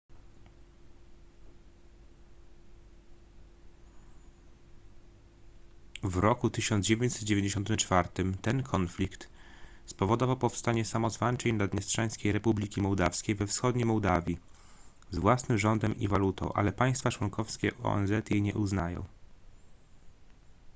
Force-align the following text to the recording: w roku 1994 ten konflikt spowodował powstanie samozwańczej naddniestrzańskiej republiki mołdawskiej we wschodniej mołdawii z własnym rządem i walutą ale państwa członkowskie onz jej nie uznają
w 6.03 6.17
roku 6.17 6.49
1994 6.49 8.09
ten 8.41 8.63
konflikt 8.63 9.29
spowodował 9.85 10.37
powstanie 10.37 10.85
samozwańczej 10.85 11.53
naddniestrzańskiej 11.53 12.31
republiki 12.31 12.81
mołdawskiej 12.81 13.35
we 13.35 13.47
wschodniej 13.47 13.85
mołdawii 13.85 14.37
z 15.11 15.17
własnym 15.17 15.57
rządem 15.57 15.97
i 15.97 16.07
walutą 16.07 16.53
ale 16.53 16.71
państwa 16.73 17.11
członkowskie 17.11 17.77
onz 17.77 18.11
jej 18.29 18.41
nie 18.41 18.53
uznają 18.53 19.05